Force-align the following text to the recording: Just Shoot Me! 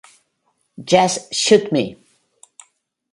Just 0.83 1.31
Shoot 1.31 1.71
Me! 1.71 1.95